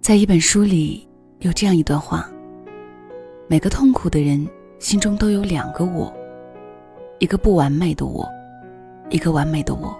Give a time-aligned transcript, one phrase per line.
[0.00, 1.06] 在一本书里
[1.40, 2.26] 有这样一段话：
[3.48, 4.48] 每个痛苦的人
[4.78, 6.10] 心中都有两个我，
[7.18, 8.26] 一个不完美的我，
[9.10, 9.94] 一个完美的我。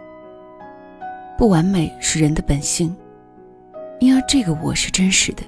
[1.37, 2.97] 不完美是人的本性，
[3.99, 5.43] 因而这个我是真实的；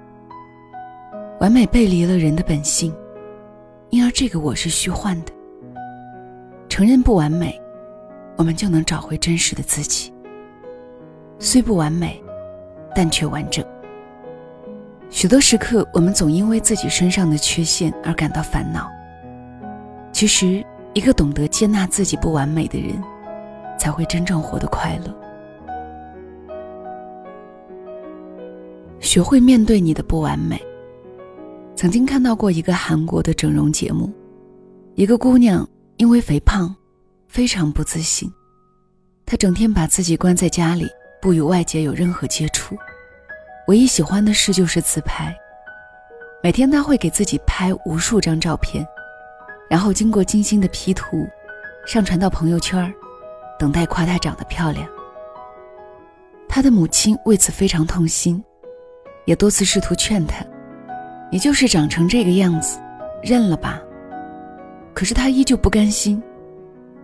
[1.40, 2.94] 完美背离了人的本性，
[3.88, 5.32] 因而这个我是虚幻的。
[6.68, 7.58] 承认不完美，
[8.36, 10.12] 我们就能找回真实的自己。
[11.38, 12.22] 虽不完美，
[12.94, 13.64] 但却完整。
[15.12, 18.90] 许多时刻，我们总因为自己身上的缺陷而感到烦恼。
[20.10, 22.98] 其实，一个懂得接纳自己不完美的人，
[23.78, 25.14] 才会真正活得快乐。
[29.00, 30.60] 学会面对你的不完美。
[31.76, 34.10] 曾经看到过一个韩国的整容节目，
[34.94, 35.68] 一个姑娘
[35.98, 36.74] 因为肥胖，
[37.28, 38.32] 非常不自信，
[39.26, 40.88] 她整天把自己关在家里，
[41.20, 42.74] 不与外界有任何接触。
[43.68, 45.34] 唯一喜欢的事就是自拍，
[46.42, 48.86] 每天他会给自己拍无数张照片，
[49.70, 51.28] 然后经过精心的 P 图，
[51.86, 52.92] 上传到朋友圈，
[53.58, 54.88] 等待夸她长得漂亮。
[56.48, 58.42] 他的母亲为此非常痛心，
[59.24, 60.44] 也多次试图劝他
[61.30, 62.78] ：“你就是长成这个样子，
[63.22, 63.80] 认了吧。”
[64.92, 66.22] 可是他依旧不甘心，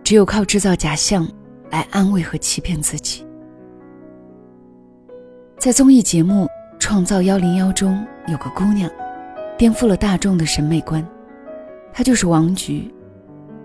[0.03, 1.27] 只有靠制造假象
[1.71, 3.25] 来安慰和欺骗自己。
[5.59, 6.45] 在综艺节目
[6.79, 8.89] 《创造幺零幺》中，有个姑娘，
[9.57, 11.05] 颠覆了大众的审美观。
[11.91, 12.89] 她就是王菊，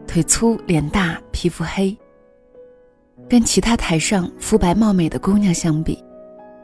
[0.05, 1.97] 腿粗、脸大、皮肤黑。
[3.29, 6.03] 跟其他台上肤白貌美的姑娘相比，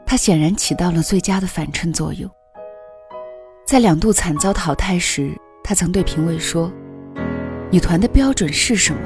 [0.05, 2.29] 她显然起到了最佳的反衬作用。
[3.65, 5.31] 在两度惨遭淘汰时，
[5.63, 6.69] 她曾对评委说
[7.71, 8.99] ：“女团的标准是什么？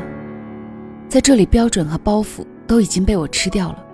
[1.07, 3.84] 在这里，标准和包袱都已经被我吃掉了。”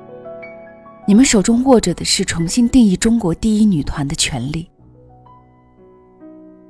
[1.08, 4.70] 你们手中握着的是重新定义中国第一女团的权利。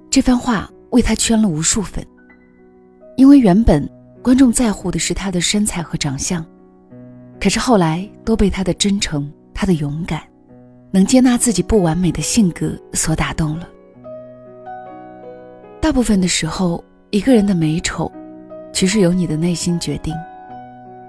[0.10, 2.06] 这番话为她圈了无数粉，
[3.18, 3.88] 因为原本
[4.22, 6.46] 观众在乎的是她的身材和长相，
[7.40, 10.22] 可是后来都被她的真诚、她的勇敢、
[10.92, 13.68] 能接纳自己不完美的性格所打动了。
[15.80, 18.12] 大部分的时候，一个人的美丑，
[18.72, 20.16] 其实由你的内心决定。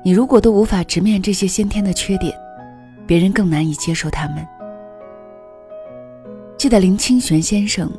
[0.05, 2.37] 你如果都无法直面这些先天的缺点，
[3.07, 4.47] 别人更难以接受他们。
[6.57, 7.91] 记得林清玄先生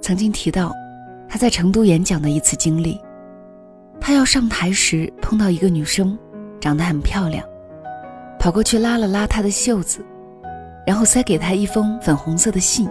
[0.00, 0.72] 曾经提到
[1.28, 2.98] 他在成都演讲的一次经历。
[4.00, 6.16] 他要上台时碰到一个女生，
[6.60, 7.44] 长得很漂亮，
[8.38, 10.04] 跑过去拉了拉她的袖子，
[10.86, 12.88] 然后塞给她一封粉红色的信。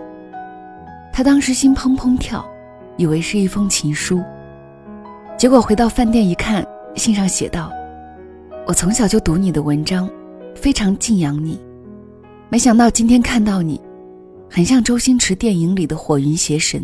[1.13, 2.45] 他当时心砰砰跳，
[2.97, 4.22] 以为是一封情书。
[5.35, 6.63] 结果回到饭店一看，
[6.95, 7.72] 信上写道
[8.68, 10.07] ：“我从小就读你的文章。”
[10.57, 11.59] 非常敬仰你，
[12.50, 13.79] 没想到今天看到你，
[14.50, 16.84] 很像周星驰电影里的火云邪神，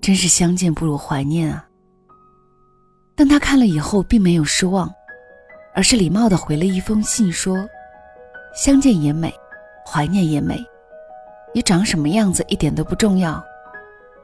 [0.00, 1.68] 真是相见不如怀念啊。
[3.14, 4.90] 但他看了以后并没有失望，
[5.74, 7.68] 而是礼貌的回了一封信说
[8.56, 9.32] ：“相见也美，
[9.86, 10.58] 怀念也美，
[11.54, 13.44] 你长什么样子一点都不重要，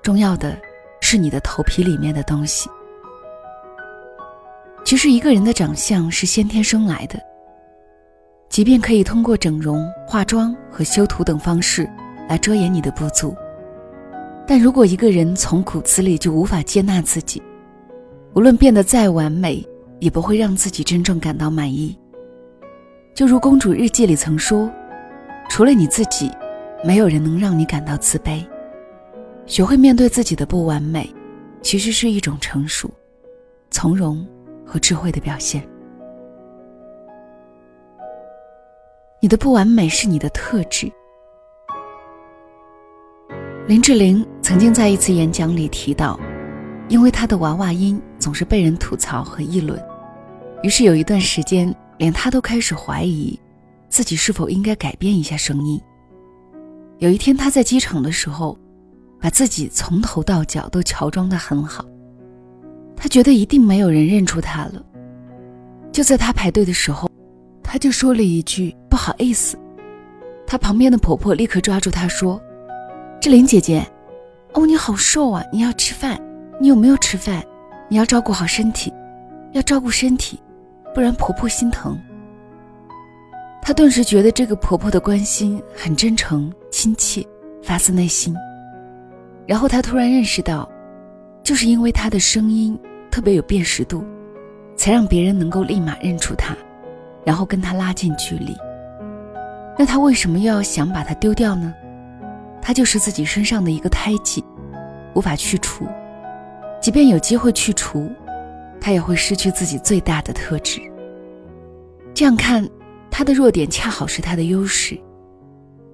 [0.02, 0.58] 重要的
[1.02, 2.70] 是你的头皮里面的东西。
[4.82, 7.20] 其实一个人的长相是先天生来的。”
[8.56, 11.86] 即便可以通过整容、化妆和修图等方式
[12.26, 13.36] 来遮掩你的不足，
[14.46, 17.42] 但如果一个人从骨子里就无法接纳自己，
[18.32, 19.62] 无论变得再完美，
[19.98, 21.94] 也不会让自己真正感到满意。
[23.14, 24.72] 就如《公主日记》里曾说
[25.50, 26.30] ：“除了你自己，
[26.82, 28.42] 没有人能让你感到自卑。”
[29.44, 31.14] 学会面对自己的不完美，
[31.60, 32.90] 其实是一种成熟、
[33.70, 34.26] 从容
[34.64, 35.62] 和智慧的表现。
[39.20, 40.92] 你的不完美是你的特质。
[43.66, 46.20] 林志玲曾经在一次演讲里提到，
[46.88, 49.82] 因为她的娃娃音总是被人吐槽和议论，
[50.62, 53.38] 于是有一段时间，连她都开始怀疑
[53.88, 55.80] 自己是否应该改变一下声音。
[56.98, 58.56] 有一天，她在机场的时候，
[59.18, 61.84] 把自己从头到脚都乔装的很好，
[62.94, 64.84] 她觉得一定没有人认出她了。
[65.90, 67.10] 就在她排队的时候。
[67.76, 69.54] 她就说了一句“不好意思”，
[70.48, 72.40] 她旁边的婆婆立刻抓住她说
[73.20, 73.86] ：“志玲姐姐，
[74.54, 76.18] 哦，你好瘦啊，你要吃饭，
[76.58, 77.44] 你有没有吃饭？
[77.90, 78.90] 你要照顾好身体，
[79.52, 80.40] 要照顾身体，
[80.94, 82.00] 不然婆婆心疼。”
[83.60, 87.22] 她顿时觉得这个婆婆的关心很真诚、亲切，
[87.62, 88.34] 发自内心。
[89.46, 90.66] 然后她突然认识到，
[91.42, 92.78] 就是因为她的声音
[93.10, 94.02] 特别有辨识度，
[94.76, 96.56] 才让别人能够立马认出她。
[97.26, 98.56] 然后跟他拉近距离，
[99.76, 101.74] 那他为什么又要想把它丢掉呢？
[102.62, 104.44] 他就是自己身上的一个胎记，
[105.12, 105.84] 无法去除。
[106.80, 108.08] 即便有机会去除，
[108.80, 110.80] 他也会失去自己最大的特质。
[112.14, 112.64] 这样看，
[113.10, 114.96] 他的弱点恰好是他的优势，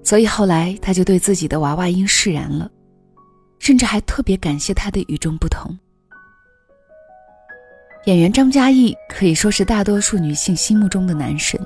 [0.03, 2.69] 所以后来他就对自己的娃娃音释然了，
[3.57, 5.75] 甚至还特别感谢他的与众不同。
[8.05, 11.57] 演员张嘉译可以说是大多数女性心目中的男神，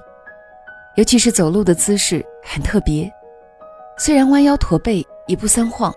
[0.95, 3.11] 尤其是走路的姿势很特别。
[3.97, 5.91] 虽然弯腰驼背一步三晃，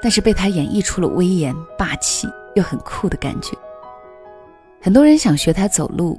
[0.00, 3.50] 但是被他演绎出了威严霸气又很酷的感觉。
[4.80, 6.18] 很多人想学他走路，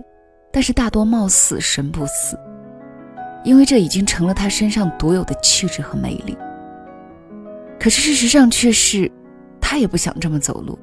[0.51, 2.37] 但是大多貌似神不死，
[3.43, 6.37] 因为这已经成了他身上独有的气质和魅力。
[7.79, 9.11] 可是事实上却是，
[9.59, 10.77] 他也不想这么走路，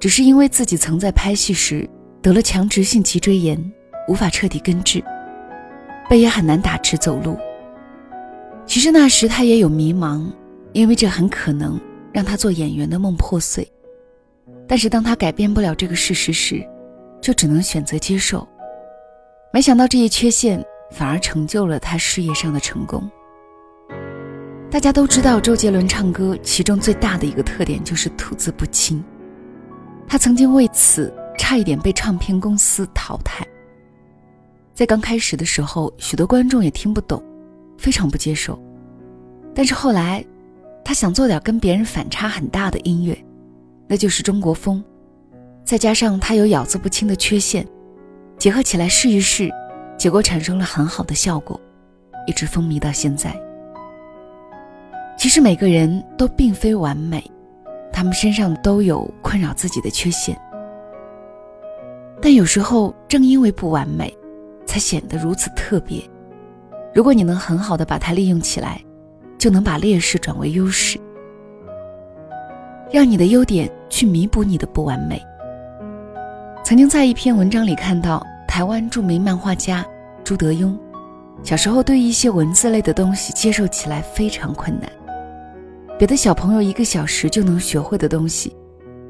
[0.00, 1.88] 只是因为自己曾在拍戏时
[2.22, 3.72] 得了强直性脊椎炎，
[4.06, 5.02] 无法彻底根治，
[6.08, 7.36] 背也很难打直走路。
[8.64, 10.24] 其实那时他也有迷茫，
[10.72, 11.80] 因为这很可能
[12.12, 13.66] 让他做演员的梦破碎。
[14.68, 16.62] 但是当他改变不了这个事实时，
[17.20, 18.46] 就只能选择接受。
[19.52, 23.10] 没想到这一缺陷反而成就了他事业上的成功。
[24.70, 29.02] 大家都知道，周杰伦唱歌其中最大的一个特点就是吐字不清，
[30.08, 33.46] 他曾经为此差一点被唱片公司淘汰。
[34.74, 37.22] 在刚开始的时候，许多观众也听不懂。
[37.78, 38.60] 非常不接受，
[39.54, 40.24] 但是后来，
[40.84, 43.16] 他想做点跟别人反差很大的音乐，
[43.86, 44.82] 那就是中国风，
[45.64, 47.64] 再加上他有咬字不清的缺陷，
[48.36, 49.48] 结合起来试一试，
[49.96, 51.58] 结果产生了很好的效果，
[52.26, 53.32] 一直风靡到现在。
[55.16, 57.24] 其实每个人都并非完美，
[57.98, 60.40] 他们身上都有困扰自己的缺陷，
[62.22, 64.16] 但有时候正因为不完美，
[64.64, 66.00] 才显得如此特别。
[66.94, 68.80] 如果你能很好的把它利用起来，
[69.36, 70.96] 就能把劣势转为优势，
[72.92, 75.20] 让你的优点去弥补你的不完美。
[76.62, 79.84] 曾经在一篇文章里看到，台湾著名漫画家
[80.22, 80.72] 朱德庸，
[81.42, 84.88] 小时候对一些文字类的东西接受起来非常困难，
[85.98, 88.56] 别的小朋友一个小时就能学会的东西，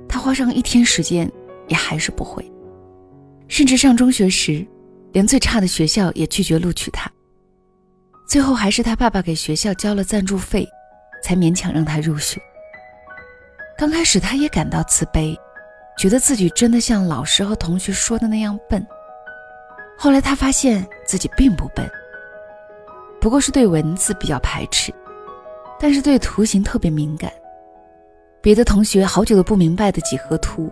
[0.08, 1.30] 他花上一天时间
[1.66, 2.50] 也还是不会，
[3.46, 4.66] 甚至上中学时，
[5.12, 7.10] 连最差的学校也拒绝录取他。
[8.26, 10.66] 最后还是他爸爸给学校交了赞助费，
[11.22, 12.40] 才勉强让他入学。
[13.76, 15.36] 刚开始他也感到自卑，
[15.98, 18.84] 觉得自己真的像老师和同学说的那样笨。
[19.98, 21.86] 后来他发现自己并不笨，
[23.20, 24.90] 不过是对文字比较排斥，
[25.78, 27.30] 但是对图形特别敏感。
[28.40, 30.70] 别的同学好久都不明白的几何图，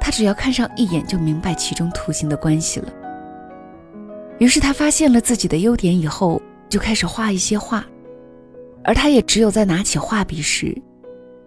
[0.00, 2.88] 他只要看上一眼就明白其中图形的关系了。
[4.38, 6.40] 于是他发现了自己的优点以后。
[6.70, 7.84] 就开始画一些画，
[8.84, 10.72] 而他也只有在拿起画笔时，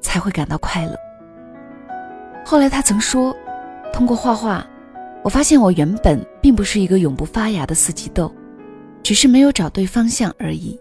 [0.02, 0.98] 才会感到快乐。
[2.44, 3.34] 后来他曾说
[3.94, 4.68] ：“通过画画，
[5.24, 8.30] 我发现我原本并不是一个永不发芽的四季豆，
[9.02, 10.78] 只是没有找对方向而已。”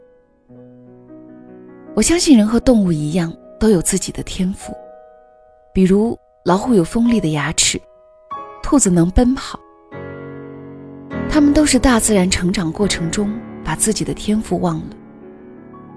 [1.95, 4.73] 我相信人和动物一样，都有自己的天赋，
[5.75, 7.81] 比如老虎有锋利的牙齿，
[8.63, 9.61] 兔子能奔跑，
[11.29, 13.33] 他们都是大自然成长过程中。
[13.65, 14.87] 把自己的天赋忘了，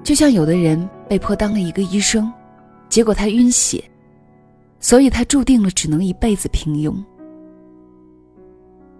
[0.03, 2.31] 就像有的人被迫当了一个医生，
[2.89, 3.83] 结果他晕血，
[4.79, 6.95] 所以他注定了只能一辈子平庸。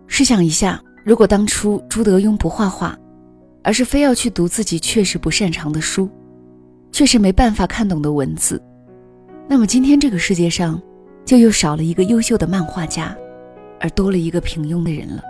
[0.08, 2.98] 试想一下，如果当初朱德庸不画画，
[3.64, 6.10] 而是非要去读自己确实不擅长的书，
[6.96, 8.62] 却是没办法看懂的文字，
[9.50, 10.82] 那么今天这个世界上
[11.26, 13.14] 就又少了一个优秀的漫画家，
[13.82, 15.22] 而多了一个平庸的人了。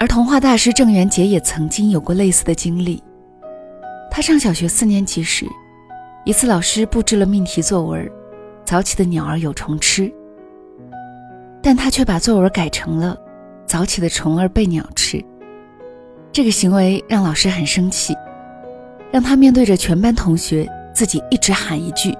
[0.00, 3.00] 而童话大师郑渊洁也曾经有过类似的经历。
[4.10, 5.46] 他上小学四年级时，
[6.24, 8.10] 一次老师布置了命题作文
[8.66, 10.12] ：“早起的鸟儿有虫吃。”
[11.62, 13.16] 但他却把作文改成了
[13.64, 15.24] ：“早起的虫儿被鸟吃。”
[16.32, 18.12] 这个行为让老师很生气，
[19.12, 22.16] 让他面对着全班同学，自己一直喊一句：“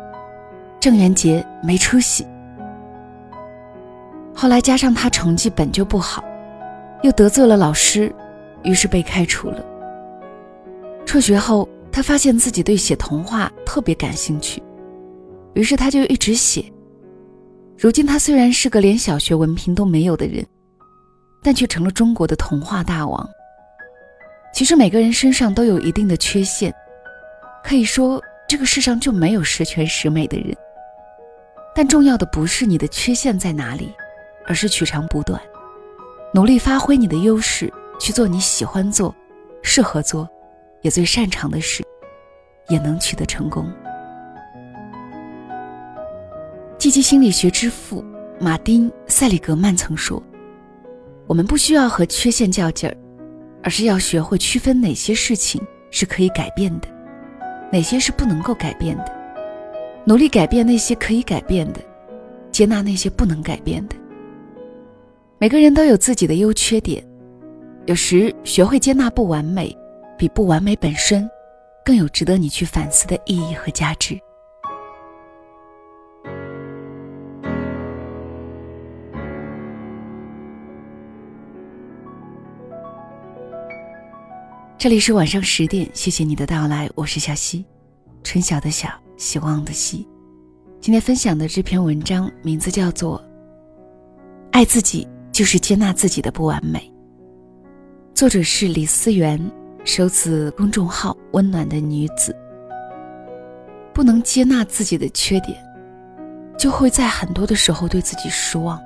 [0.79, 2.27] 郑渊洁没出息。”
[4.35, 6.23] 后来加上他成绩本就不好。
[7.03, 8.15] 又得罪了老师，
[8.63, 9.65] 于是被开除了。
[11.05, 14.63] 辍学后，他发现自己对写童话特别感兴趣，
[15.55, 16.65] 于是他就一直写。
[17.77, 20.47] 如今，他虽然是个连小学文凭都没有的人，
[21.43, 23.29] 但却成了中国的童话大王。
[24.55, 26.73] 其实，每个人身上都有一定的缺陷，
[27.65, 30.57] 可以说这个世上就没有十全十美的人。
[31.75, 33.93] 但重要的不是你的缺陷在哪里，
[34.47, 35.41] 而是取长补短。
[36.35, 39.15] 努力发挥你的优势，去做你喜欢做、
[39.63, 40.29] 适合做、
[40.83, 41.83] 也最擅长的事，
[42.69, 43.71] 也能取得成功。
[46.79, 48.05] 积极心理学之父
[48.41, 50.23] 马丁·塞里格曼曾说
[51.29, 52.97] ：“我们不需要和缺陷较劲儿，
[53.63, 56.89] 而是要学会区分哪些事情是可以改变的，
[57.73, 59.13] 哪些是不能够改变的，
[60.05, 61.81] 努力改变那些可以改变的，
[62.51, 63.97] 接纳那些不能改变的。
[65.39, 67.03] 每个人都有自己的优缺点，
[67.87, 69.75] 有时学会接纳不完美，
[70.19, 71.29] 比不完美本身
[71.83, 74.21] 更有值得你去反思的意义和价值。”
[84.83, 87.65] 这里是晚上十点，谢谢你的到来，我是小溪，
[88.25, 90.05] 春晓的晓，希望的希。
[90.81, 93.17] 今天分享的这篇文章名字叫做
[94.51, 96.81] 《爱自己就是接纳自己的不完美》，
[98.13, 99.41] 作者是李思源，
[99.85, 102.35] 收自公众号“温暖的女子”。
[103.95, 105.57] 不能接纳自己的缺点，
[106.59, 108.81] 就会在很多的时候对自己失望，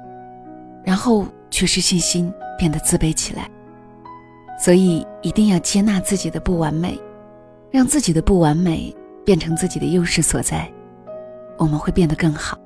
[0.85, 3.51] 然后缺失信心，变得自卑起来。
[4.59, 6.99] 所以一定要接纳自己的不完美，
[7.71, 8.95] 让自己的不完美
[9.25, 10.71] 变成自己的优势所在，
[11.59, 12.59] 我们会变得更好。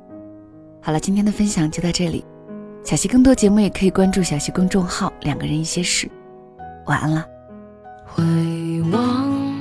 [0.81, 2.25] 好了，今天的分享就到这里。
[2.83, 6.11] 小溪更多节目也可以关注小溪公众号“两个人一些事”。
[6.87, 7.27] 晚安了。
[8.07, 8.23] 回
[8.91, 9.55] 望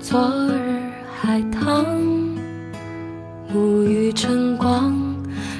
[0.00, 0.80] 昨日
[1.14, 1.84] 海棠，
[3.52, 4.92] 沐浴晨光，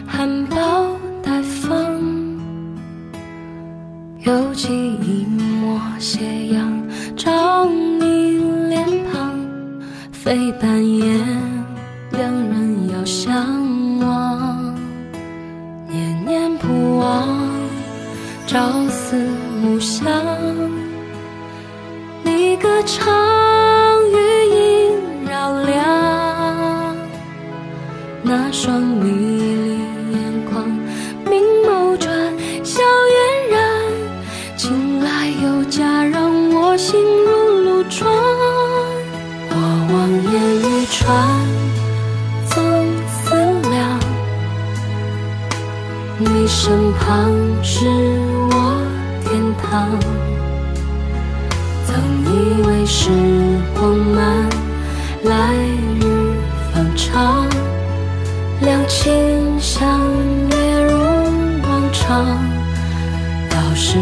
[0.07, 1.77] 含苞待放，
[4.21, 4.69] 有记
[5.03, 5.48] 忆。
[5.99, 6.83] 斜阳
[7.17, 8.39] 照你
[8.69, 9.37] 脸庞，
[10.13, 11.13] 非半夜
[12.13, 13.35] 两人遥相
[13.99, 14.75] 望，
[15.89, 17.29] 念念不忘，
[18.47, 19.17] 朝思
[19.61, 20.09] 暮想。
[22.23, 23.13] 你歌唱，
[24.13, 24.17] 余
[24.55, 24.93] 音
[25.29, 26.97] 绕梁，
[28.23, 29.28] 那双迷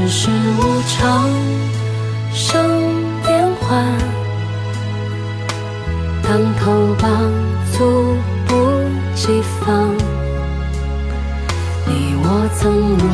[0.08, 1.28] 世事无常，
[2.32, 2.54] 生
[3.25, 3.84] 变幻。
[6.22, 7.10] 当头棒，
[7.72, 7.84] 猝
[8.46, 8.54] 不
[9.16, 9.92] 及防。
[11.86, 13.04] 你我曾如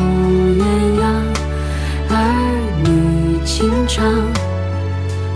[0.60, 0.62] 鸳
[1.00, 1.02] 鸯，
[2.10, 2.14] 儿
[2.84, 4.04] 女情长。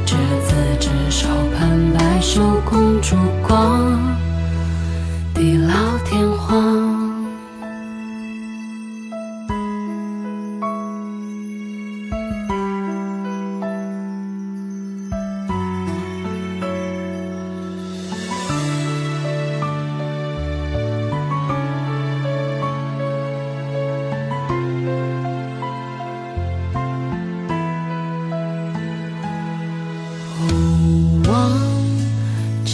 [0.05, 0.15] 执
[0.47, 1.27] 子之手，
[1.59, 3.17] 盼白首共烛
[3.49, 3.99] 光，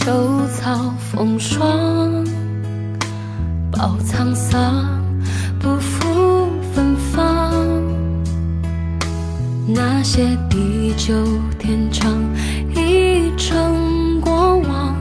[0.03, 0.11] 秋
[0.47, 2.25] 草风霜，
[3.71, 5.01] 饱沧桑，
[5.57, 7.53] 不负芬芳。
[9.65, 11.13] 那些地久
[11.57, 12.21] 天长，
[12.75, 14.93] 已成过往。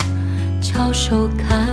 [0.61, 1.67] 翘首看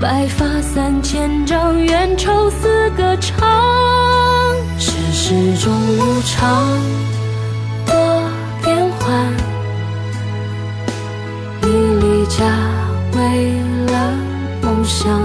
[0.00, 3.46] 白发三千丈，缘愁似个长。
[4.78, 6.66] 世事终无常，
[7.84, 7.94] 多
[8.62, 9.30] 变幻。
[11.60, 12.46] 你离家
[13.12, 13.52] 为
[13.92, 14.14] 了
[14.62, 15.20] 梦想，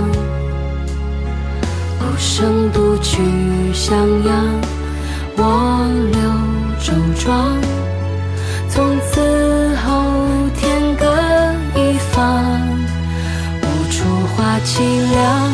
[1.97, 3.21] 孤身独去
[3.73, 4.45] 襄阳，
[5.37, 6.19] 我留
[6.83, 7.55] 周庄。
[14.65, 14.81] 凄
[15.11, 15.51] 凉，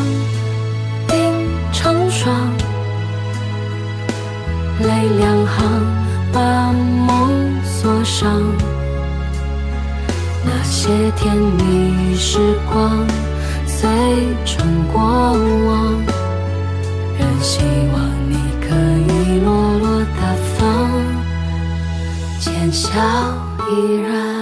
[1.05, 1.15] 冰
[1.73, 2.33] 成霜，
[4.79, 4.87] 泪
[5.19, 5.67] 两行，
[6.31, 8.41] 把梦锁上。
[10.45, 10.87] 那些
[11.17, 12.39] 甜蜜时
[12.71, 13.05] 光，
[13.67, 13.89] 随
[14.45, 16.01] 成过往。
[17.19, 17.59] 仍希
[17.93, 18.73] 望你可
[19.13, 20.89] 以落落大方，
[22.39, 22.89] 浅笑
[23.69, 24.40] 依然。